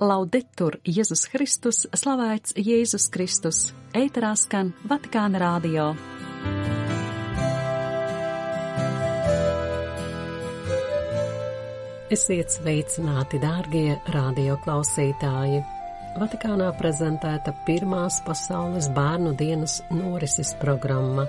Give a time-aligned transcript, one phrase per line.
[0.00, 3.58] Laudetur Jēzus Kristus, slavēts Jēzus Kristus,
[3.92, 5.90] eitarā skan Vatikāna rādio.
[12.12, 15.60] Esiet sveicināti, dārgie radioklausītāji!
[16.16, 21.28] Vatikānā prezentēta pirmās pasaules bērnu dienas norises programma.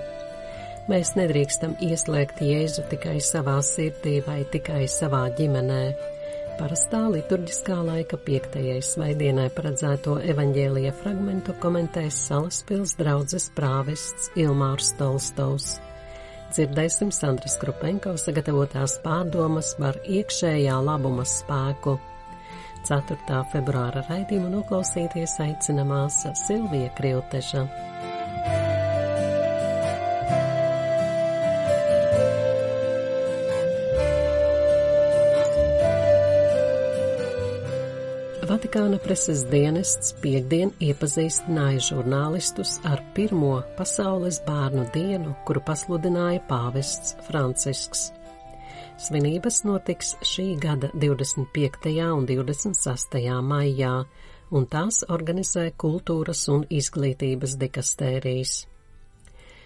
[0.88, 5.84] Mēs nedrīkstam ieslēgt Jēzu tikai savā sirdī vai tikai savā ģimenē
[6.54, 15.72] Parastā liturģiskā laika piektajai svaidienai paredzēto evaņģēlija fragmentu komentēs Salaspils draudzes prāvests Ilmārs Tolstovs.
[16.54, 21.96] Dzirdēsim Sandras Krupenko sagatavotās pārdomas par iekšējā labuma spēku.
[22.86, 23.42] 4.
[23.50, 27.66] februāra raidījumu noklausīties aicinamās Silvija Krilteša.
[38.74, 48.08] Vatikāna preses dienests piekdien iepazīstināja žurnālistus ar pirmo pasaules bērnu dienu, kuru pasludināja pāvests Francisks.
[48.98, 51.94] Svinības notiks šī gada 25.
[52.16, 53.22] un 26.
[53.46, 53.94] maijā,
[54.50, 58.56] un tās organizē kultūras un izglītības dikastērijas.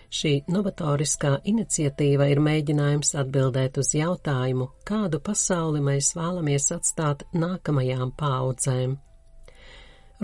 [0.09, 8.97] Šī novatoriskā iniciatīva ir mēģinājums atbildēt uz jautājumu, kādu pasauli mēs vēlamies atstāt nākamajām paudzēm.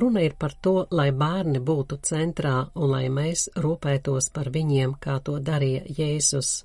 [0.01, 5.21] Runa ir par to, lai bērni būtu centrā un lai mēs rūpētos par viņiem, kā
[5.23, 6.65] to darīja Jēzus.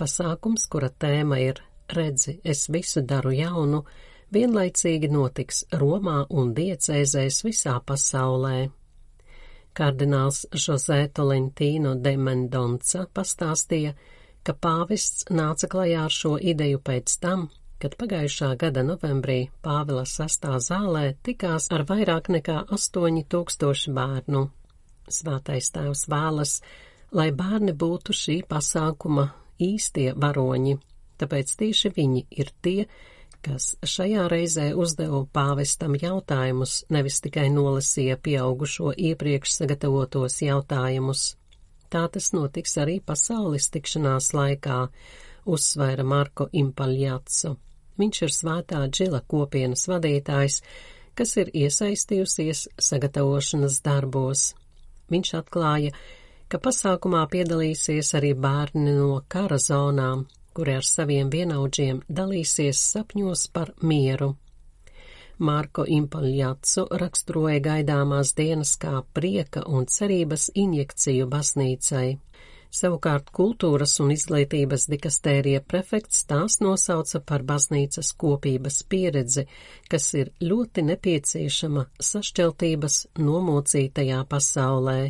[0.00, 1.60] Pasākums, kura tēma ir
[1.92, 3.84] Redzi, es visu daru jaunu,
[4.32, 8.70] vienlaicīgi notiks Romā un diecēzēs visā pasaulē.
[9.76, 13.94] Kardināls José Tolentino de Mendonca pastāstīja,
[14.42, 17.48] ka pāvests nāca klajā ar šo ideju pēc tam,
[17.80, 24.42] kad pagājušā gada novembrī Pāvila sastā zālē tikās ar vairāk nekā 8000 bērnu.
[25.10, 26.58] Svētais tēvs vēlas,
[27.16, 29.30] lai bērni būtu šī pasākuma
[29.60, 30.76] īstie varoņi,
[31.20, 32.86] tāpēc tieši viņi ir tie,
[33.44, 41.24] kas šajā reizē uzdeva pāvestam jautājumus, nevis tikai nolasīja pieaugušo iepriekš sagatavotos jautājumus.
[41.90, 44.78] Tā tas notiks arī pasaules tikšanās laikā,
[45.50, 47.56] uzsvēra Marko Impaljāco.
[48.00, 50.60] Viņš ir svētā džila kopienas vadītājs,
[51.18, 54.44] kas ir iesaistījusies sagatavošanas darbos.
[55.10, 55.90] Viņš atklāja,
[56.48, 60.24] ka pasākumā piedalīsies arī bērni no kara zonām,
[60.54, 64.34] kuri ar saviem vienaudžiem dalīsies sapņos par mieru.
[65.40, 72.18] Marko Impaljācu raksturoja gaidāmās dienas kā prieka un cerības injekciju baznīcai.
[72.70, 79.46] Savukārt kultūras un izglītības dikastērija prefekts tās nosauca par baznīcas kopības pieredzi,
[79.90, 85.00] kas ir ļoti nepieciešama sašķeltības nomocītajā pasaulē.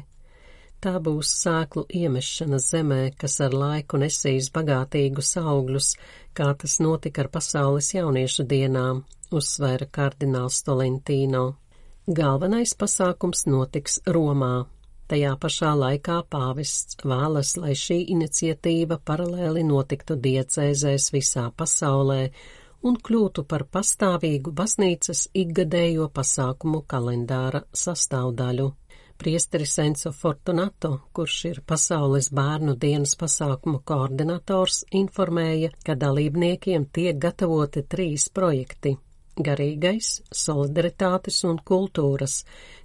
[0.80, 5.88] Tā būs sēklu iemešana zemē, kas ar laiku nesīs bagātīgus augļus,
[6.32, 11.42] kā tas notika ar pasaules jauniešu dienām, uzsvēra kardināls Tolentino.
[12.08, 14.54] Galvenais pasākums notiks Romā.
[15.12, 22.22] Tajā pašā laikā pāvests vēlas, lai šī iniciatīva paralēli notiktu diecēzēs visā pasaulē
[22.88, 28.70] un kļūtu par pastāvīgu baznīcas ikgadējo pasākumu kalendāra sastāvdaļu.
[29.20, 37.82] Priesteris Enzo Fortunato, kurš ir pasaules bērnu dienas pasākumu koordinators, informēja, ka dalībniekiem tiek gatavoti
[37.94, 38.94] trīs projekti-
[39.48, 40.08] garīgais,
[40.44, 42.38] solidaritātes un kultūras,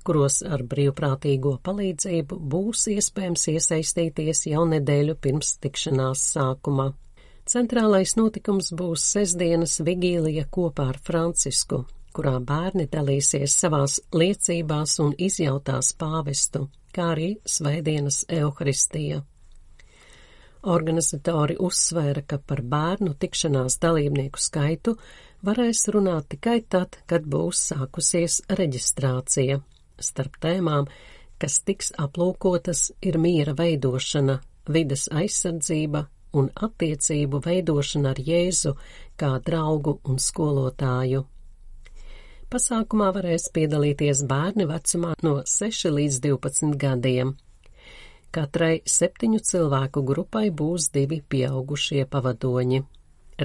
[0.04, 6.92] kuros ar brīvprātīgo palīdzību būs iespējams iesaistīties jau nedēļu pirms tikšanās sākuma.
[7.46, 11.86] Centrālais notikums būs sestdienas vigīlija kopā ar Francisku,
[12.16, 19.22] kurā bērni dalīsies savās liecībās un izjautās pāvestu, kā arī svētdienas evaharistija.
[20.66, 24.96] Organizatori uzsvēra, ka par bērnu tikšanās dalībnieku skaitu
[25.46, 29.60] varēs runāt tikai tad, kad būs sākusies reģistrācija.
[30.02, 30.90] Starp tēmām,
[31.38, 38.74] kas tiks aplūkotas, ir miera veidošana, vides aizsardzība un attiecību veidošana ar Jēzu
[39.20, 41.26] kā draugu un skolotāju.
[42.54, 47.32] Pasākumā varēs piedalīties bērni vecumā no 6 līdz 12 gadiem.
[48.36, 52.84] Katrai septiņu cilvēku grupai būs divi pieaugušie pavadoņi.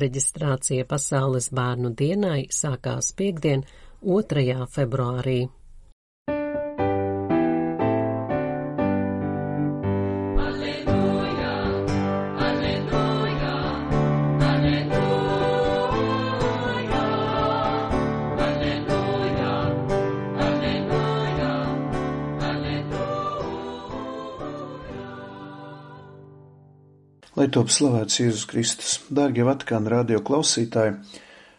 [0.05, 3.65] Reģistrācija pasaules bērnu dienai sākās piekdien
[4.03, 4.69] 2.
[4.77, 5.39] februārī.
[27.55, 30.95] Top slavēts Jēzus Kristus, dārgie Vatikāna radio klausītāji,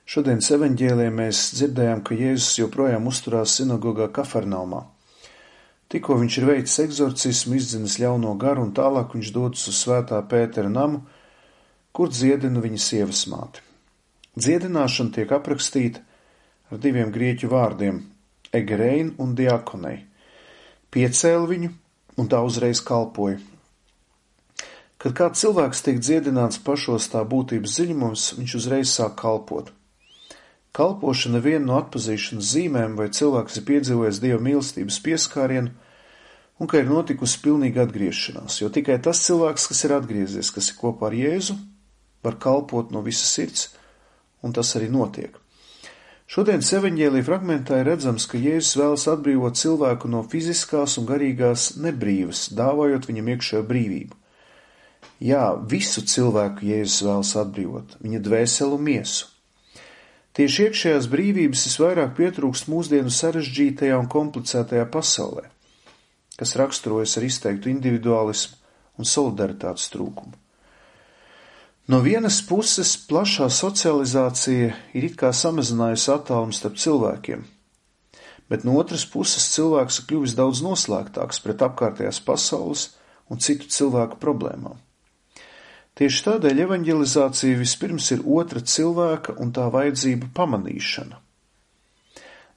[0.07, 4.85] šodienas evaņģēlē mēs dzirdējām, ka Jēzus joprojām uzturās sinagogā Kafarnaumā.
[5.91, 10.71] Tikko viņš ir veicis egzorcismu, izdzinis ļauno garu un tālāk viņš dodas uz svētā Pētera
[10.71, 11.03] namu,
[11.91, 13.59] kur dziedina viņa sievas māti.
[14.39, 15.99] Dziedināšana tiek aprakstīta
[16.71, 17.99] ar diviem grieķu vārdiem-
[18.59, 20.05] egerein un diakonei.
[20.91, 21.73] Piecēl viņu
[22.17, 23.50] un tā uzreiz kalpoja.
[25.01, 29.71] Kad kāds cilvēks tiek dziedināts pašos tā būtības dziļumos, viņš uzreiz sāk kalpot.
[30.77, 35.73] Kalpošana viena no atpazīšanas zīmēm, vai cilvēks ir piedzīvojis dieva mīlestības pieskārienu,
[36.61, 40.77] un ka ir notikusi pilnīga atgriešanās, jo tikai tas cilvēks, kas ir atgriezies, kas ir
[40.83, 41.57] kopā ar Jēzu,
[42.21, 43.67] var kalpot no visas sirds,
[44.45, 45.33] un tas arī notiek.
[46.29, 52.51] Šodienas evaņģēlīja fragmentā ir redzams, ka Jēzus vēlas atbrīvot cilvēku no fiziskās un garīgās nebrīvas,
[52.53, 54.20] dāvājot viņam iekšējo brīvību.
[55.21, 59.27] Jā, visu cilvēku Jēzus vēlas atbrīvot, viņa dvēselu miesu.
[60.33, 65.45] Tieši iekšējās brīvības visvairāk pietrūkst mūsdienu sarežģītajā un komplicētajā pasaulē,
[66.39, 68.57] kas raksturojas ar izteiktu individualismu
[68.97, 70.33] un solidaritātes trūkumu.
[71.91, 77.43] No vienas puses, plašā socializācija ir it kā samazinājusi attālumu starp cilvēkiem,
[78.49, 82.93] bet no otras puses cilvēks ir kļuvis daudz noslēgtāks pret apkārtējās pasaules
[83.29, 84.79] un citu cilvēku problēmām.
[86.01, 91.19] Tieši tādēļ evanģelizācija vispirms ir otra cilvēka un tā vajadzība pamanīšana.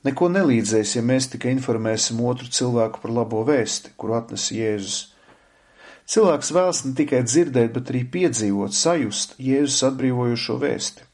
[0.08, 4.94] Neko nelīdzēs, ja mēs tikai informēsim otru cilvēku par labo vēsti, kuru atnes Jēzus.
[6.08, 11.04] Cilvēks vēlas ne tikai dzirdēt, bet arī piedzīvot, sajust Jēzus atbrīvojošo vēsti.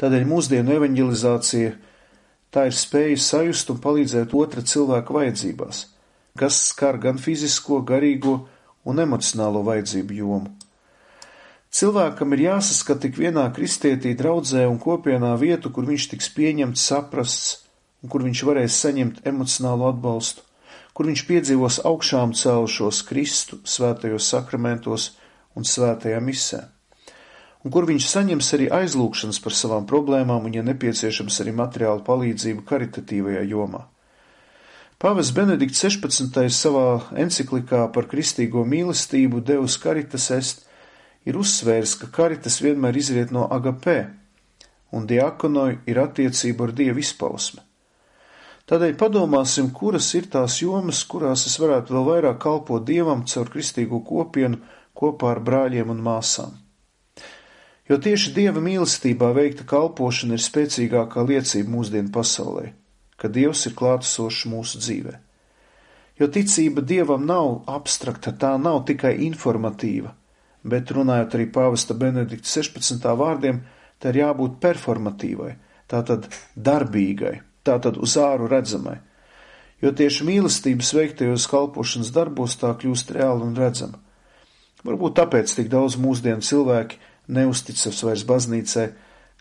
[0.00, 1.74] Tādēļ mūsdienu evanģelizācija
[2.48, 5.84] tā ir spēja sajust un palīdzēt otra cilvēka vajadzībās,
[6.40, 8.38] kas skar gan fizisko, garīgo
[8.84, 10.52] un emocionālo vajadzību jomu.
[11.72, 17.62] Cilvēkam ir jāsaskat tik vienā kristietī draudzē un kopienā vietu, kur viņš tiks pieņemts, saprasts
[18.02, 20.44] un kur viņš varēs saņemt emocionālu atbalstu,
[20.92, 25.12] kur viņš piedzīvos augšām celšos Kristu svētajos sakramentos
[25.56, 26.64] un svētajā misē,
[27.64, 32.66] un kur viņš saņems arī aizlūgšanas par savām problēmām un, ja nepieciešams, arī materiālu palīdzību
[32.68, 33.86] karitatīvajā jomā.
[35.02, 36.36] Pāvests Benedikts 16.
[36.54, 36.82] savā
[37.18, 40.60] enciklikā par kristīgo mīlestību Deus Caritas est
[41.26, 43.96] ir uzsvērs, ka karitas vienmēr izriet no agapē,
[44.94, 47.64] un diakonoju ir attiecība ar Dievu izpausme.
[48.70, 53.98] Tādēļ padomāsim, kuras ir tās jomas, kurās es varētu vēl vairāk kalpot Dievam caur kristīgo
[54.06, 54.60] kopienu
[54.94, 56.54] kopā ar brāļiem un māsām.
[57.90, 62.70] Jo tieši Dieva mīlestībā veikta kalpošana ir spēcīgākā liecība mūsdienu pasaulē
[63.22, 65.12] ka Dievs ir klātesošs mūsu dzīvē.
[66.18, 70.10] Jo ticība Dievam nav abstrakta, tā nav tikai informatīva,
[70.66, 73.06] bet runājot arī pāvesta Benedikta 16.
[73.18, 73.62] vārdiem,
[74.02, 75.54] tā ir jābūt performatīvai,
[75.90, 76.26] tātad
[76.58, 78.98] darbīgai, tātad uz āru redzamai.
[79.82, 83.98] Jo tieši mīlestības veiktajos kalpošanas darbos tā kļūst reāli un redzama.
[84.82, 86.98] Varbūt tāpēc tik daudz mūsdienu cilvēki
[87.34, 88.88] neusticas vairs baznīcai,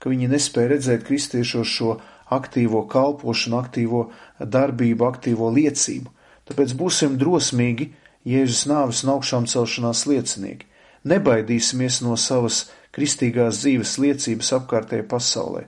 [0.01, 1.95] ka viņi nespēja redzēt kristiešos šo
[2.31, 4.01] aktīvo kalpošanu, aktīvo
[4.39, 6.12] darbību, aktīvo liecību.
[6.50, 7.91] Tāpēc būsim drosmīgi
[8.27, 10.67] Jēzus nāves un augšām celšanās liecinieki.
[11.10, 15.63] Nebaidīsimies no savas kristīgās dzīves liecības apkārtējai pasaulē.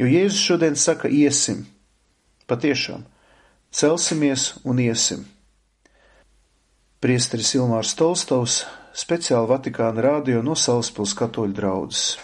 [0.00, 1.66] Jo Jēzus šodien saka, iesim,
[2.50, 3.04] patiešām,
[3.70, 5.24] celsimies un iesim.
[7.00, 12.18] Priesteris Ilmārs Tolstovs, speciāli Vatikāna rādio no Salaspils katoļu draudzes.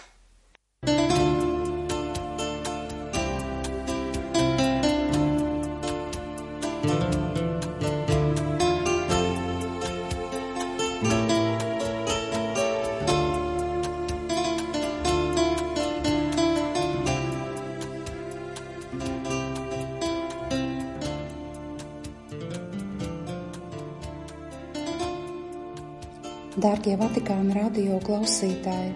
[27.56, 28.90] Radio klausītāji,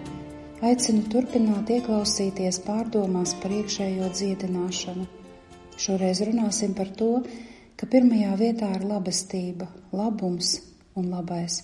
[0.67, 5.05] aicinu turpināt ieklausīties pārdomās par iekšējo dziedināšanu.
[5.81, 7.23] Šoreiz runāsim par to,
[7.79, 9.65] ka pirmajā vietā ir labestība,
[9.95, 10.53] labums
[10.99, 11.63] un labais.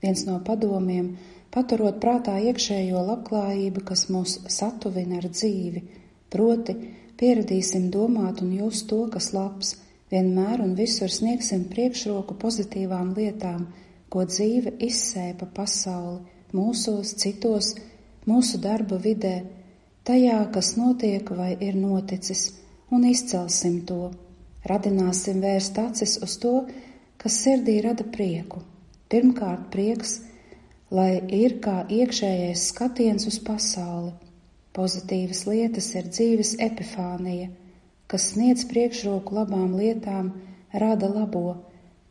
[0.00, 1.12] Viens no padomiem-
[1.54, 5.82] paturot prātā iekšējo labklājību, kas mūs satuvina ar dzīvi,
[6.30, 6.78] proti
[7.20, 9.76] pieradīsim domāt un just to, kas labs,
[10.10, 13.66] vienmēr un visur sniegsim priekšroku pozitīvām lietām
[14.14, 16.20] ko dzīve izsēja pa pasauli,
[16.54, 17.72] mūsos, citos,
[18.30, 19.40] mūsu darba vidē,
[20.06, 22.52] tajā, kas notiek vai ir noticis,
[22.94, 24.12] un izcelsim to.
[24.70, 26.54] Radināsim vērst acis uz to,
[27.18, 28.62] kas sirdī rada prieku.
[29.10, 30.20] Pirmkārt, prieks,
[30.94, 34.14] lai ir kā iekšējais skatiens uz pasauli.
[34.74, 37.50] Pozitīvas lietas ir dzīves epifānija,
[38.10, 40.32] kas sniedz priekšroku labām lietām,
[40.72, 41.58] rada labo,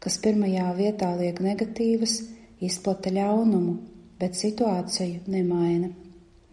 [0.03, 2.17] kas pirmajā vietā liek negatīvas,
[2.59, 3.77] izplata ļaunumu,
[4.19, 5.89] bet situāciju nemaina.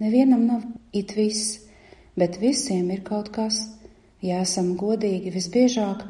[0.00, 0.62] Nevienam nav
[0.96, 1.58] it viss,
[2.16, 3.60] bet visiem ir kaut kas.
[4.22, 6.04] Ja esam godīgi, visbiežāk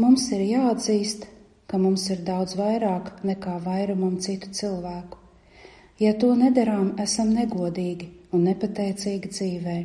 [0.00, 1.26] mums ir jāatzīst,
[1.66, 5.18] ka mums ir daudz vairāk nekā vairumam citu cilvēku.
[5.98, 9.76] Ja to nedarām, esam negodīgi un nepateicīgi dzīvē.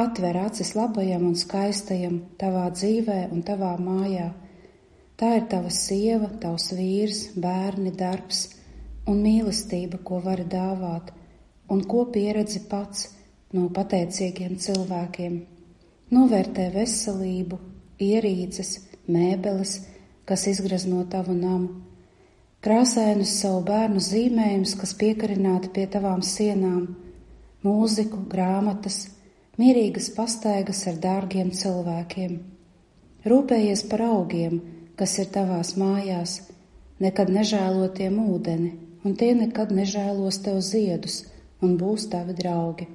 [0.00, 4.30] Atver acis labajam un skaistajam tavā dzīvē un tavā mājā.
[5.20, 8.46] Tā ir tava sieva, tavs vīrs, bērni, darbs
[9.04, 11.10] un mīlestība, ko vari dāvāt,
[11.68, 13.10] un ko pieredzi pats
[13.52, 15.36] no pateicīgiem cilvēkiem.
[16.16, 17.60] Novērtē veselību,
[18.00, 18.72] ierīces,
[19.12, 19.76] mēbeles,
[20.24, 21.82] kas izgrazno tavu namu,
[22.64, 26.94] krāsainus savu bērnu zīmējumus, kas piekarināti pie tavām sienām,
[27.66, 29.02] mūziku, grāmatas,
[29.60, 32.36] mierīgas pastaigas ar dārgiem cilvēkiem.
[33.28, 34.62] Rūpējies par augiem,
[35.00, 36.36] kas ir tavās mājās,
[37.00, 38.72] nekad nežēlotiem ūdeni,
[39.04, 41.22] un tie nekad nežēlos tev ziedus
[41.64, 42.88] un būs tavi draugi.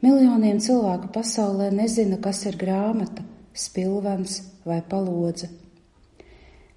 [0.00, 3.20] Miljoniem cilvēku pasaulē nezina, kas ir grāmata,
[3.52, 5.50] spilvens vai palodze.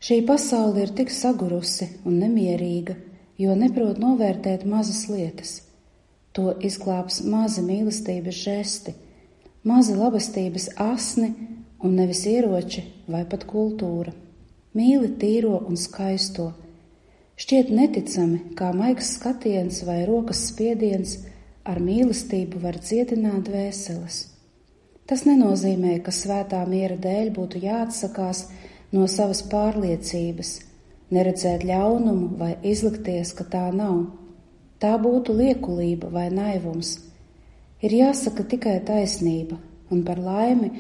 [0.04, 2.98] Šī pasaule ir tik sagurusi un nemierīga,
[3.40, 5.62] jo neprot novērtēt mazas lietas.
[6.36, 8.96] To izglābs mazi mīlestības žesti,
[9.64, 11.32] mazi labestības asni
[11.80, 14.12] un nevis ieroči vai pat kultūra.
[14.74, 16.52] Mīli tīro un skaisto.
[17.38, 21.20] Šķiet neticami, kā maigs skatiens vai rokas spiediens–
[21.64, 24.20] ar mīlestību var dziedināt vēseles.
[25.08, 28.46] Tas nenozīmē, ka svētā miera dēļ būtu jāatsakās
[28.96, 30.54] no savas pārliecības,
[31.14, 34.06] neredzēt ļaunumu vai izlikties, ka tā nav.
[34.80, 36.98] Tā būtu liekulība vai naivums.
[37.84, 39.60] Ir jāsaka tikai taisnība,
[39.92, 40.72] un par laimi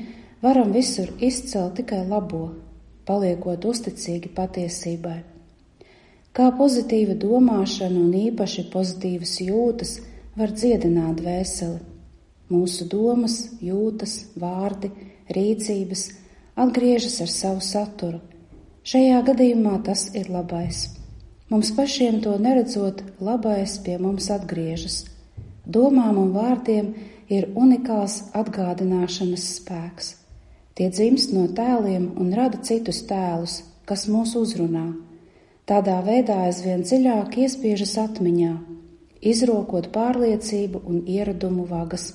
[0.44, 2.50] varam visur izcelt tikai labo,
[3.07, 5.19] paliekot uzticīgi patiesībai.
[6.33, 10.00] Kā pozitīva domāšana un īpaši pozitīvas jūtas–
[10.36, 11.79] var dziedināt dvēseli.
[12.53, 14.91] Mūsu domas, jūtas, vārdi,
[15.33, 16.07] rīcības
[16.60, 18.19] atgriežas ar savu saturu.
[18.83, 20.89] Šajā gadījumā tas ir labais.
[21.50, 25.03] Mums pašiem to neredzot, labais pie mums atgriežas.
[25.63, 26.91] Domām un vārdiem
[27.31, 30.15] ir unikāls atgādināšanas spēks.
[30.74, 34.88] Tie dzimst no tēliem un rada citus tēlus, kas mūs uzrunā.
[35.70, 38.56] Tādā veidā aizvien dziļāk iespiežas atmiņā,
[39.22, 42.10] izrokot pārliecību un ieradumu vagas.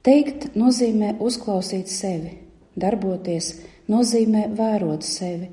[0.00, 2.32] Teikt nozīmē uzklausīt sevi,
[2.80, 3.52] darboties
[3.92, 5.50] nozīmē vērot sevi.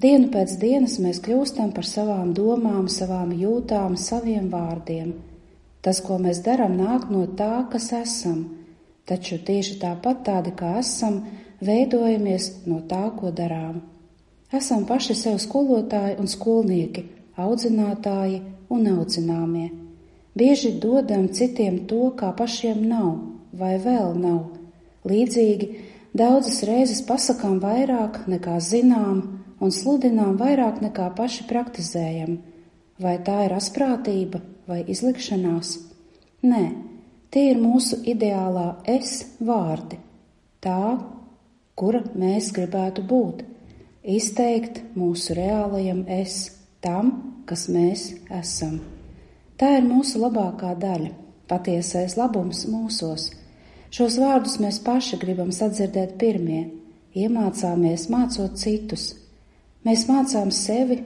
[0.00, 5.14] Dienu pēc dienas mēs kļūstam par savām domām, savām jūtām, saviem vārdiem.
[5.84, 8.42] Tas, ko mēs darām, nāk no tā, kas esam,
[9.06, 11.22] taču tieši tāpat tādi, kā esam,
[11.64, 13.80] veidojamies no tā, ko darām.
[14.54, 19.70] Esam paši sev skolotāji un skolnieki, audzinātāji un audzināmie.
[20.36, 23.16] Bieži dodam citiem to, kā pašiem nav
[23.56, 24.42] vai vēl nav.
[25.08, 25.68] Līdzīgi
[26.16, 29.22] daudzas reizes pasakām vairāk nekā zinām
[29.60, 32.36] un sludinām vairāk nekā paši praktizējam.
[33.00, 35.76] Vai tā ir asprātība vai izlikšanās?
[36.46, 36.62] Nē,
[37.30, 39.98] tie ir mūsu ideālā es vārdi.
[40.62, 40.96] Tā,
[41.78, 43.42] kura mēs gribētu būt,
[44.02, 46.38] izteikt mūsu reālajam es
[46.84, 48.80] tam, kas mēs esam.
[49.56, 51.12] Tā ir mūsu labākā daļa,
[51.48, 53.30] patiesais labums mūsos.
[53.94, 56.66] Šos vārdus mēs paši gribam sadzirdēt pirmie,
[57.16, 59.14] iemācāmies mācot citus.
[59.86, 60.98] Mēs mācām sevi,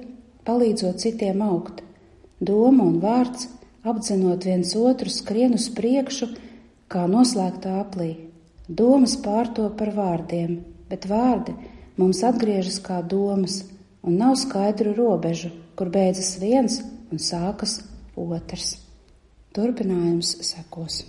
[0.48, 1.84] palīdzot citiem augt.
[2.40, 3.46] Doma un vārds,
[3.84, 6.30] apdzenot viens otru, skrien uz priekšu,
[6.90, 8.10] kā noslēgtā aplī.
[8.68, 10.60] Domas pārto par vārdiem,
[10.90, 11.56] bet vārdi
[11.98, 13.64] mums atgriežas kā domas,
[14.02, 17.80] un nav skaidru robežu, kur beidzas viens un sākas
[18.16, 18.76] otrs.
[19.56, 21.02] Turpinājums sekos.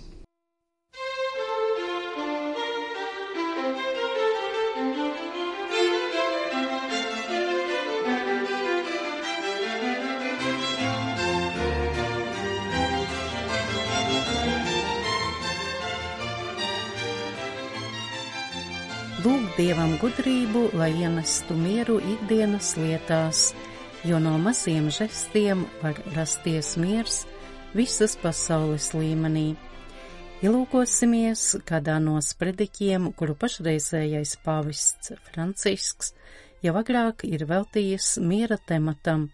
[19.62, 23.52] Dievam gudrību, lai ienestu mieru ikdienas lietās
[24.04, 27.20] jo no maziem žestiem var rasties miers
[27.74, 29.52] visas pasaules līmenī.
[30.42, 36.10] Ielūkosimies kādā no sprediķiem, kuru pašreizējais pavists Francisks
[36.66, 39.28] jau agrāk ir veltījis miera tematam.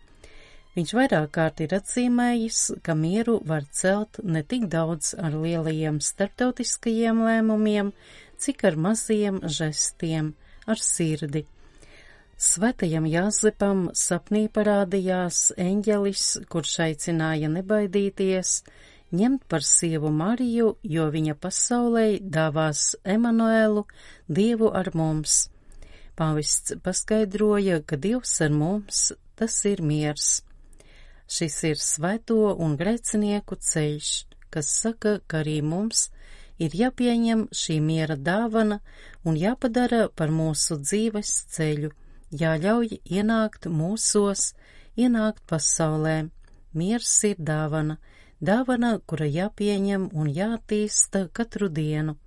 [0.76, 7.24] Viņš vairāk kārt ir atzīmējis, ka mieru var celt ne tik daudz ar lielajiem starptautiskajiem
[7.24, 7.94] lēmumiem,
[8.38, 10.34] cik ar maziem žestiem,
[10.66, 11.44] ar sirdi.
[12.38, 18.52] Svētajam Jāzepam sapnī parādījās eņģelis, kurš aicināja nebaidīties,
[19.10, 23.82] ņemt par sievu Mariju, jo viņa pasaulē dāvās Emanuēlu,
[24.28, 25.48] Dievu ar mums.
[26.18, 30.42] Pāvests paskaidroja, ka Dievs ar mums tas ir miers.
[31.26, 34.12] Šis ir svēto un grēcinieku ceļš,
[34.54, 36.08] kas saka, ka arī mums
[36.58, 38.80] ir jāpieņem šī miera dāvana
[39.24, 41.90] un jāpadara par mūsu dzīves ceļu,
[42.42, 44.52] jāļauj ienākt mūsos,
[44.96, 46.16] ienākt pasaulē.
[46.74, 47.98] Miers ir dāvana,
[48.40, 52.18] dāvana, kura jāpieņem un jātīsta katru dienu.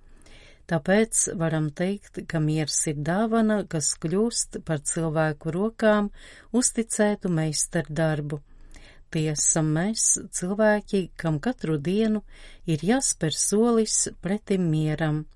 [0.70, 6.08] Tāpēc varam teikt, ka miers ir dāvana, kas kļūst par cilvēku rokām
[6.60, 8.40] uzticētu meistardarbu.
[9.12, 10.02] Tie esam mēs,
[10.32, 12.22] cilvēki, kam katru dienu
[12.64, 15.26] ir jāspēr solis pretim mieram.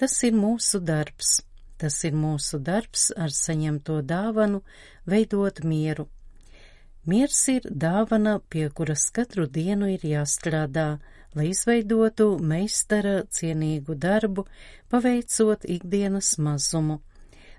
[0.00, 1.42] Tas ir mūsu darbs.
[1.78, 4.62] Tas ir mūsu darbs ar saņemto dāvanu
[5.06, 6.08] veidot mieru.
[7.08, 10.86] Miers ir dāvana, pie kuras katru dienu ir jāstrādā,
[11.36, 14.46] lai izveidotu meistara cienīgu darbu,
[14.88, 16.98] paveicot ikdienas mazumu.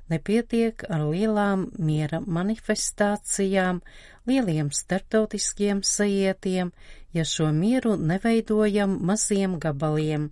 [0.10, 3.82] Nepietiek ar lielām miera manifestācijām,
[4.30, 6.72] lieliem starptautiskiem sajietiem,
[7.14, 10.30] ja šo mieru neveidojam maziem gabaliem.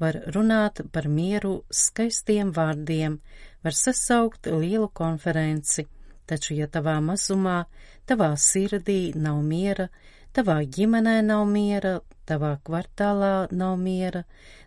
[0.00, 3.18] Var runāt par mieru skaistiem vārdiem,
[3.64, 5.86] var sasaukt lielu konferenci,
[6.26, 7.64] taču ja tavā mazumā,
[8.08, 9.90] tavā sirdī nav miera,
[10.32, 14.24] tavā ģimenē nav miera, tavā kvartālā nav miera,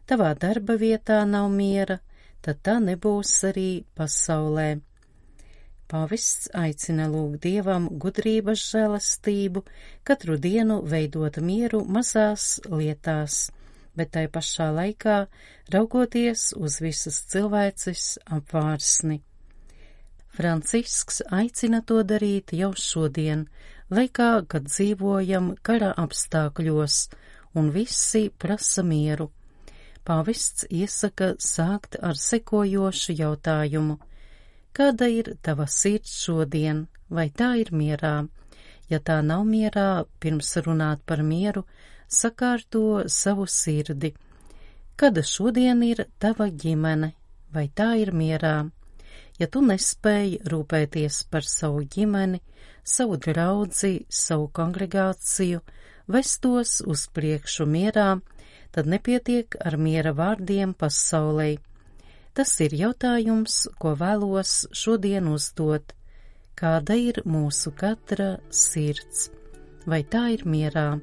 [0.07, 1.99] tavā darba vietā nav miera,
[2.41, 4.69] tad tā nebūs arī pasaulē.
[5.93, 9.61] Pavists aicina lūgt dievam gudrības žēlastību,
[10.09, 13.35] katru dienu veidot mieru mazās lietās,
[13.93, 15.17] bet tai pašā laikā
[15.75, 18.07] raugoties uz visas cilvēces
[18.39, 19.19] apvārsni.
[20.33, 23.45] Francisks aicina to darīt jau šodien,
[23.93, 26.99] laikā, kad dzīvojam kara apstākļos,
[27.53, 29.29] un visi prasa mieru
[30.03, 33.95] Pāvests iesaka sākt ar sekojošu jautājumu.
[34.73, 38.13] Kāda ir tava sirds šodien, vai tā ir mierā?
[38.89, 41.61] Ja tā nav mierā, pirms runāt par mieru,
[42.09, 44.09] sakārto savu sirdi.
[44.97, 47.11] Kāda šodien ir tava ģimene,
[47.53, 48.55] vai tā ir mierā?
[49.37, 52.39] Ja tu nespēji rūpēties par savu ģimeni,
[52.83, 55.61] savu draudzi, savu kongregāciju,
[56.15, 58.07] vestos uz priekšu mierā,
[58.73, 61.51] tad nepietiek ar miera vārdiem pasaulē.
[62.33, 65.91] Tas ir jautājums, ko vēlos šodien uzdot.
[66.57, 69.27] Kāda ir mūsu katra sirds?
[69.85, 70.97] Vai tā ir mierā?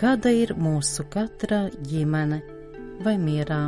[0.00, 2.40] Kāda ir mūsu katra ģimene?
[3.06, 3.62] Vai mierā?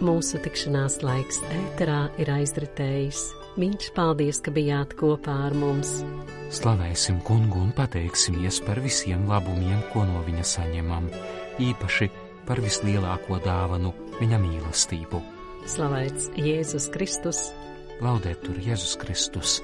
[0.00, 3.28] Mūsu tikšanās laiks ēterā ir aizritējis.
[3.60, 5.98] Mīļš, paldies, ka bijāt kopā ar mums!
[6.56, 11.10] Slavēsim kungu un pateiksimies par visiem labumiem, ko no viņa saņemam,
[11.60, 12.08] īpaši
[12.48, 15.20] par vislielāko dāvanu viņa mīlestību.
[15.68, 17.50] Slavēts Jēzus Kristus!
[18.00, 19.58] Laudēt tur Jēzus Kristus!